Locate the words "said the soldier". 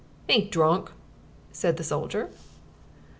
1.51-2.31